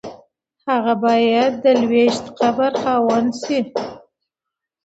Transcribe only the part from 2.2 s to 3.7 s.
قبر خاوند شي.